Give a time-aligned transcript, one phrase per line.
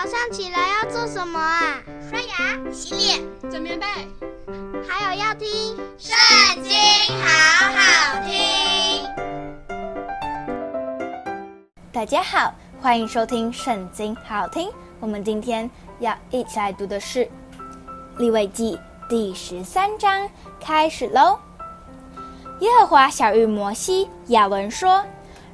[0.00, 1.82] 早上起来要做什么啊？
[2.08, 3.84] 刷牙、洗脸、整棉被，
[4.88, 6.16] 还有要听《圣
[6.62, 6.72] 经》，
[7.20, 7.26] 好
[7.72, 9.04] 好听。
[11.90, 14.70] 大家好，欢迎收听《圣经》，好好听。
[15.00, 15.68] 我们今天
[15.98, 17.24] 要一起来读的是
[18.18, 18.76] 《利未记》
[19.08, 20.30] 第十三章，
[20.60, 21.36] 开始喽。
[22.60, 25.04] 耶和华晓諭摩西、亚伦说：“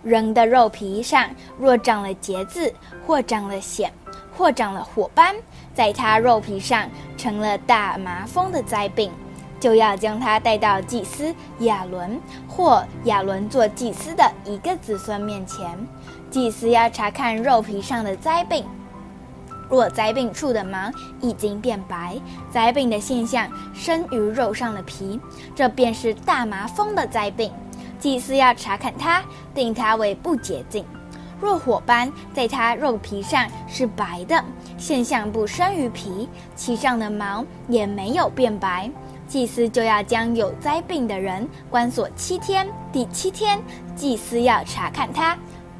[0.05, 2.71] 人的肉皮上若长了痤子，
[3.07, 3.89] 或长了癣，
[4.37, 5.35] 或长了火斑，
[5.73, 9.11] 在他肉皮上成了大麻风的灾病，
[9.61, 15.67] 就要将他带到祭司亚伦或亚伦做祭司的一个子孙面前。
[16.31, 18.65] 祭司要查看肉皮上的灾病。”
[19.71, 22.21] 若灾病处的毛已经变白，
[22.51, 25.19] 灾病的现象生于肉上的皮，
[25.55, 27.51] 这便是大麻风的灾病。
[27.99, 29.23] 祭司要查看它，
[29.55, 30.85] 定它为不洁净。
[31.41, 34.43] 若火斑在它肉皮上是白的，
[34.79, 38.91] 现象不深于皮，其上的毛也没有变白，
[39.27, 42.67] 祭司就要将有灾病的人关锁七天。
[42.93, 43.61] 第七天，
[43.95, 45.37] 祭司要查看它，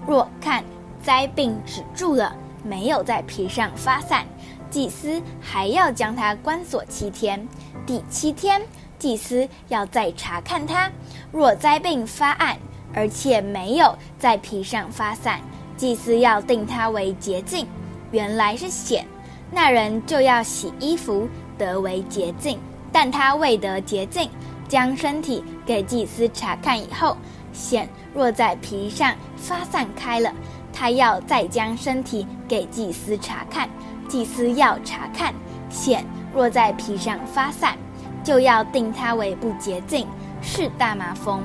[0.07, 0.65] 若看
[1.03, 2.35] 灾病止住了。
[2.67, 4.25] 没有在皮上发散，
[4.71, 7.47] 祭司还要将它关锁七天。
[7.85, 8.59] 第七天，
[8.99, 10.91] 祭司要再查看它，
[11.31, 12.57] 若灾病发暗，
[12.95, 15.41] 而且没有在皮上发散，
[15.77, 17.67] 祭司要定他为洁净。
[18.11, 19.03] 原来是癬，
[19.51, 22.59] 那人就要洗衣服，得为洁净。
[22.93, 24.31] 但他未得洁净，
[24.69, 27.17] 将身体给祭司查看以后，
[27.53, 30.33] 癬若在皮上发散开了。
[30.73, 33.69] 他要再将身体给祭司查看，
[34.09, 35.33] 祭司要查看，
[35.71, 37.77] 癬若在皮上发散，
[38.23, 40.07] 就要定他为不洁净，
[40.41, 41.43] 是大麻风。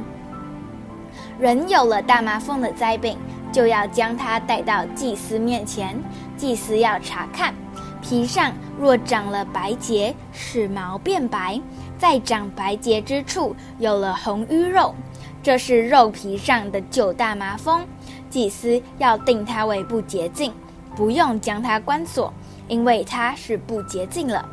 [1.40, 3.18] 人有了大麻风的灾病，
[3.52, 6.02] 就要将它带到祭司面前，
[6.38, 7.54] 祭司要查看，
[8.02, 11.60] 皮上若长了白结，使毛变白，
[11.98, 14.94] 在长白结之处有了红瘀肉，
[15.42, 17.86] 这是肉皮上的九大麻风。
[18.30, 20.54] 祭司要定它为不洁净，
[20.96, 22.32] 不用将它关锁，
[22.68, 24.48] 因为它是不洁净了。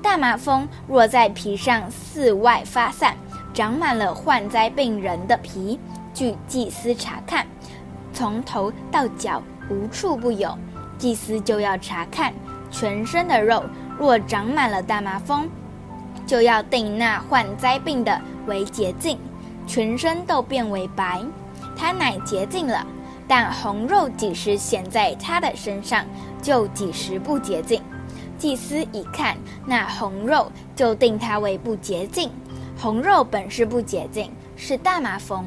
[0.00, 3.16] 大麻风若在皮上四外发散，
[3.52, 5.80] 长满了患灾病人的皮，
[6.14, 7.44] 据祭司查看，
[8.16, 10.56] 从头到脚无处不有，
[10.96, 12.32] 祭司就要查看
[12.70, 13.62] 全身的肉，
[13.98, 15.46] 若长满了大麻风，
[16.26, 19.18] 就要定那患灾病的为洁净，
[19.66, 21.22] 全身都变为白，
[21.76, 22.86] 他乃洁净了。
[23.28, 26.02] 但红肉几时显在他的身上，
[26.40, 27.82] 就几时不洁净。
[28.38, 32.30] 祭司一看那红肉，就定他为不洁净。
[32.80, 35.44] 红肉本是不洁净，是大麻风。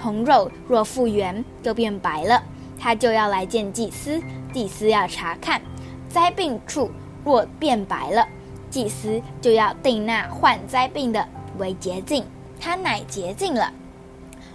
[0.00, 2.42] 红肉若复原，就变白了，
[2.78, 4.22] 他就要来见祭司。
[4.52, 5.60] 祭司要查看
[6.08, 6.90] 灾病处，
[7.24, 8.26] 若变白了，
[8.70, 11.26] 祭司就要定那患灾病的
[11.58, 12.24] 为洁净，
[12.58, 13.72] 他乃洁净了。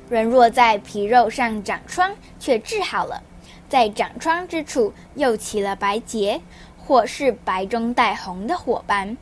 [0.09, 3.22] 人若在皮肉上长疮，却治好了，
[3.69, 6.41] 在长疮之处又起了白结，
[6.78, 9.16] 或是白中带红的火斑，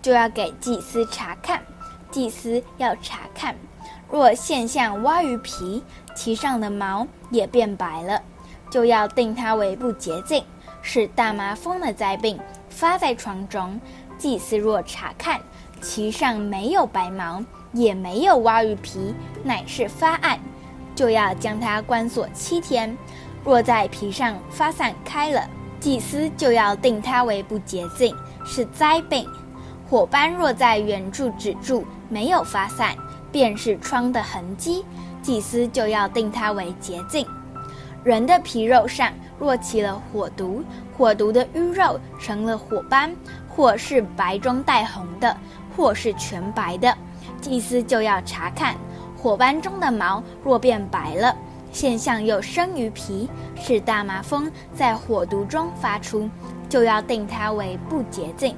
[0.00, 1.62] 就要给祭司查看。
[2.10, 3.54] 祭司要查看，
[4.10, 5.82] 若现象洼于皮，
[6.14, 8.20] 其上的毛也变白了，
[8.70, 10.44] 就要定它为不洁净，
[10.82, 13.80] 是大麻风的灾病，发在床中。
[14.18, 15.40] 祭司若查看，
[15.80, 17.42] 其上没有白毛。
[17.72, 19.14] 也没有洼于皮，
[19.44, 20.40] 乃是发暗，
[20.94, 22.96] 就要将它关锁七天。
[23.44, 25.46] 若在皮上发散开了，
[25.78, 28.16] 祭司就要定它为不洁净，
[28.46, 29.28] 是灾病。
[29.90, 32.96] 火斑若在原处止住，没有发散，
[33.36, 34.82] 便是疮的痕迹，
[35.20, 37.26] 祭司就要定它为洁净。
[38.02, 40.64] 人的皮肉上若起了火毒，
[40.96, 43.14] 火毒的瘀肉成了火斑，
[43.46, 45.36] 或是白中带红的，
[45.76, 46.96] 或是全白的。
[47.38, 48.74] 祭司就要查看
[49.18, 51.36] 火斑中的毛，若变白了，
[51.70, 56.26] 现象又生于皮，是大麻风在火毒中发出，
[56.70, 58.56] 就要定它为不洁净，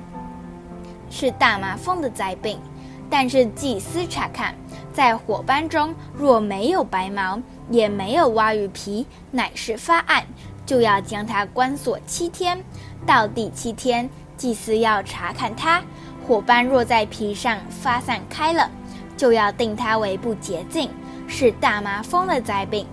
[1.10, 2.60] 是大麻风的灾病。
[3.10, 4.54] 但是祭司查看，
[4.92, 7.40] 在火斑中若没有白毛，
[7.70, 10.24] 也没有洼于皮，乃是发暗，
[10.66, 12.62] 就要将它关锁七天。
[13.06, 15.82] 到第七天，祭司要查看它。
[16.26, 18.70] 火斑若在皮上发散开了，
[19.16, 20.90] 就要定它为不洁净，
[21.26, 22.86] 是大麻风的灾病。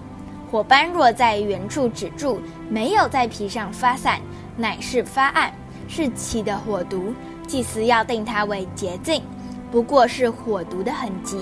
[0.49, 2.39] 火斑若在原处止住，
[2.69, 4.21] 没有在皮上发散，
[4.55, 5.53] 乃是发暗，
[5.89, 7.13] 是起的火毒。
[7.45, 9.21] 祭司要定它为洁净，
[9.75, 11.35] 不过是火毒的痕迹。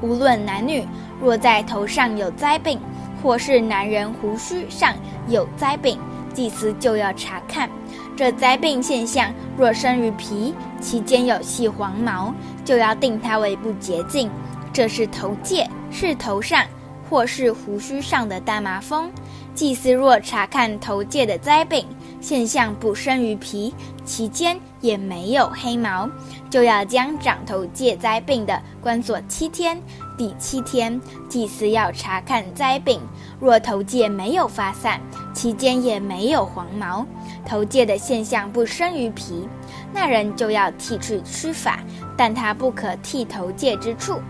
[0.00, 0.86] 无论男女，
[1.20, 2.78] 若在头上有灾病，
[3.20, 4.94] 或是男人胡须上
[5.26, 5.98] 有灾病，
[6.32, 7.68] 祭司就要查看。
[8.16, 12.32] 这灾病现象若生于皮，其间有细黄毛，
[12.64, 14.30] 就要定他为不洁净。
[14.72, 16.64] 这是头疥，是头上
[17.10, 19.10] 或是胡须上的大麻风。
[19.56, 21.84] 祭司若查看头疥的灾病
[22.20, 26.08] 现象不生于皮，其间也没有黑毛，
[26.54, 29.76] 就要将长头疥灾病的关锁七天。
[30.16, 33.00] 第七天，祭司要查看灾病，
[33.40, 35.00] 若头疥没有发散，
[35.34, 37.04] 其间也没有黄毛。
[37.44, 39.48] 头疥的现象不生于皮，
[39.92, 41.80] 那人就要剃去须发，
[42.16, 44.20] 但他不可剃头疥之处。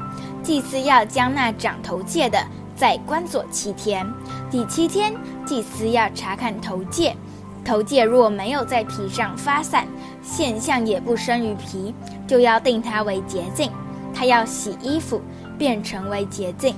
[0.42, 2.42] 祭司要将那长头疥的
[2.74, 4.02] 再关锁七天。
[4.50, 7.12] 第七天，祭司要查看头疥，
[7.62, 9.86] 头疥若没有在皮上发散，
[10.22, 11.94] 现象也不生于皮，
[12.34, 13.70] 就要定他为洁净。
[14.12, 15.22] 他要洗衣服，
[15.56, 16.74] 便成为洁净。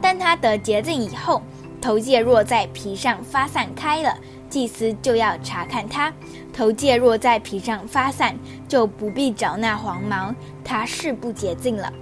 [0.00, 1.42] 但他得洁净以后，
[1.80, 4.16] 头疥若在皮上发散开了。
[4.48, 6.12] 祭司就要查看他，
[6.52, 11.92] 头疥若在皮上发散，就不必找那黄毛，他是不洁净了。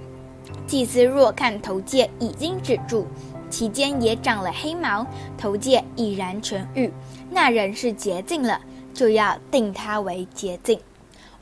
[0.66, 3.06] 祭司若看头疥已经止住，
[3.48, 5.06] 其间也长了黑毛，
[5.38, 6.92] 头疥已然痊愈，
[7.30, 8.60] 那人是洁净了，
[8.92, 10.78] 就要定他为洁净。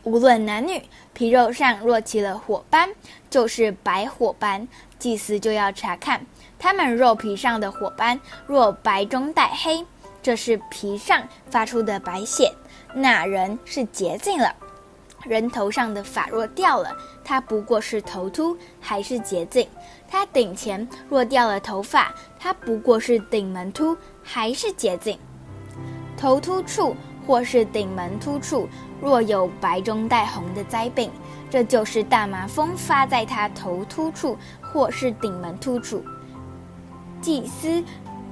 [0.07, 0.81] 无论男女，
[1.15, 2.89] 皮肉上若起了火斑，
[3.29, 4.69] 就是白火斑，
[5.01, 6.25] 祭司就要查看
[6.61, 9.85] 他们肉皮上的火斑，若白中带黑。
[10.23, 12.53] 这是皮上发出的白血，
[12.95, 14.55] 那人是洁净了。
[15.25, 19.69] 人头上的发若掉了，他不过是头秃，还是洁净。
[20.09, 25.19] 他顶前若掉了头发，他不过是顶门秃，还是洁净。
[26.17, 26.95] 头秃处
[27.27, 28.69] 或是顶门突处，
[29.01, 31.11] 若有白中带红的灾病，
[31.51, 36.05] 这就是大麻风发在他头突处或是顶门突处。
[37.21, 37.83] 祭司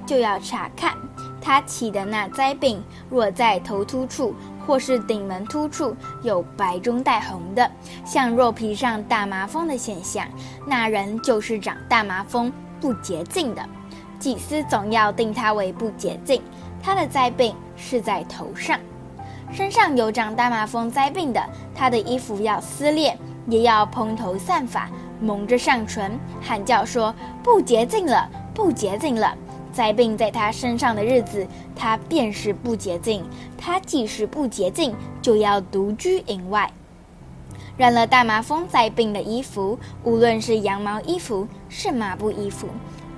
[0.06, 0.94] 就要查看。
[1.40, 4.34] 他起的那灾病，若在头突处
[4.66, 7.70] 或是顶门突处有白中带红的，
[8.02, 10.26] 像肉皮上大麻风的现象，
[10.66, 12.50] 那人就是长大麻风
[12.80, 13.62] 不洁净的。
[14.18, 16.40] 祭司总要定他为不洁净。
[16.82, 18.78] 他的灾病是在头上，
[19.52, 21.40] 身上有长大麻风灾病的，
[21.74, 23.16] 他的衣服要撕裂，
[23.46, 24.88] 也要蓬头散发，
[25.20, 29.36] 蒙着上唇，喊叫说：“不洁净了，不洁净了。”
[29.72, 31.44] 灾病在他身上的日子，
[31.74, 33.24] 他便是不洁净。
[33.58, 36.70] 他既是不洁净，就要独居营外。
[37.76, 42.68] 染了大麻风灾病的衣服，无论是羊毛衣服，是麻布衣服；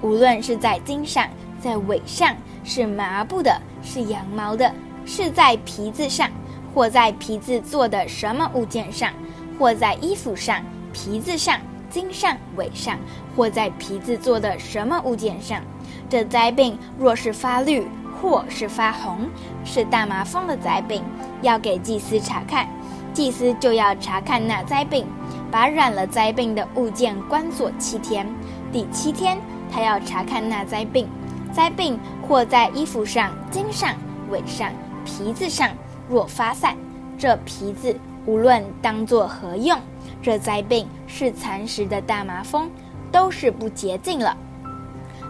[0.00, 1.29] 无论是在襟上，
[1.61, 2.35] 在尾上，
[2.67, 4.71] 是麻布的，是羊毛的，
[5.07, 6.29] 是在皮子上，
[6.75, 9.13] 或在皮子做的什么物件上，
[9.57, 10.61] 或在衣服上、
[10.93, 12.99] 皮子上、经上、尾上，
[13.37, 15.63] 或在皮子做的什么物件上。
[16.11, 17.87] 这灾病若是发绿
[18.21, 19.29] 或是发红，
[19.65, 21.05] 是大麻风的灾病，
[21.43, 22.69] 要给祭司查看。
[23.15, 25.07] 祭司就要查看那灾病，
[25.53, 28.27] 把染了灾病的物件关锁七天。
[28.73, 29.39] 第七天，
[29.73, 31.09] 他要查看那灾病。
[31.53, 33.94] 灾病或在衣服上、经上、
[34.31, 34.70] 尾上、
[35.05, 35.70] 皮子上，
[36.08, 36.76] 若发散，
[37.17, 37.94] 这皮子
[38.25, 39.78] 无论当作何用，
[40.20, 42.70] 这灾病是蚕食的大麻风，
[43.12, 44.37] 都是不洁净了。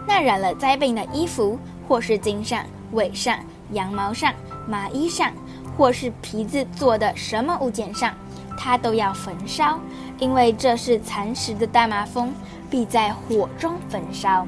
[0.07, 2.63] 那染了灾病的衣服，或是经上、
[2.93, 3.37] 尾上、
[3.73, 4.33] 羊毛上、
[4.67, 5.31] 麻衣上，
[5.77, 8.13] 或是皮子做的什么物件上，
[8.57, 9.79] 它都要焚烧，
[10.17, 12.33] 因为这是蚕食的大麻风，
[12.71, 14.47] 必在火中焚烧。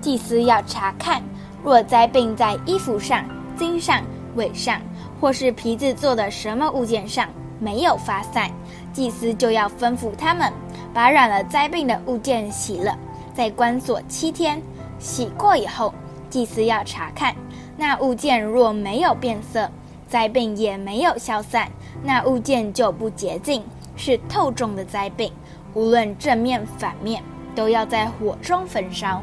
[0.00, 1.22] 祭司要查看，
[1.66, 3.24] 若灾病在衣服上、
[3.56, 4.00] 经上、
[4.36, 4.80] 尾上，
[5.20, 8.48] 或是皮子做的什么物件上没有发散，
[8.92, 10.52] 祭司就要吩咐他们，
[10.94, 12.96] 把染了灾病的物件洗了。
[13.34, 14.62] 在关锁七天，
[15.00, 15.92] 洗过以后，
[16.30, 17.34] 祭司要查看
[17.76, 19.68] 那物件，若没有变色，
[20.06, 21.68] 灾病也没有消散，
[22.04, 23.64] 那物件就不洁净，
[23.96, 25.32] 是透重的灾病。
[25.74, 27.20] 无论正面反面，
[27.56, 29.20] 都要在火中焚烧。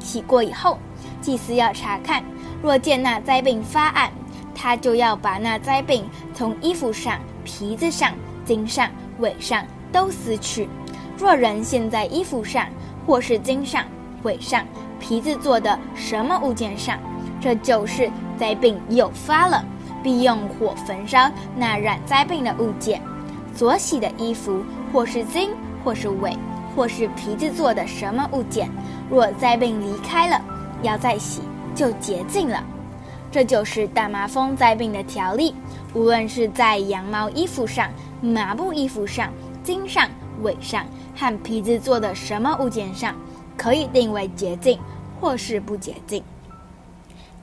[0.00, 0.78] 洗过以后，
[1.20, 2.24] 祭司要查看，
[2.60, 4.10] 若见那灾病发暗，
[4.54, 6.04] 他就要把那灾病
[6.34, 8.12] 从衣服上、皮子上、
[8.44, 8.90] 经上、
[9.20, 10.68] 尾上都撕去。
[11.16, 12.66] 若人现在衣服上，
[13.06, 13.84] 或是经上、
[14.22, 14.66] 尾上、
[14.98, 16.98] 皮子做的什么物件上，
[17.40, 19.64] 这就是灾病又发了，
[20.02, 23.00] 必用火焚烧那染灾病的物件。
[23.54, 25.50] 所洗的衣服，或是经，
[25.84, 26.34] 或是尾，
[26.74, 28.70] 或是皮子做的什么物件，
[29.10, 30.40] 若灾病离开了，
[30.82, 31.42] 要再洗，
[31.74, 32.62] 就洁净了。
[33.30, 35.54] 这就是大麻风灾病的条例。
[35.94, 39.32] 无论是在羊毛衣服上、麻布衣服上、
[39.64, 40.08] 巾上、
[40.42, 40.84] 尾上。
[41.16, 43.14] 和皮子做的什么物件上，
[43.54, 44.78] 可以定为洁净，
[45.20, 46.22] 或是不洁净。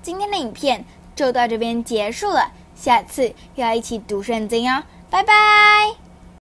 [0.01, 0.83] 今天的影片
[1.15, 4.81] 就到这边结束了，下次要一起读圣经哦，
[5.11, 6.06] 拜拜。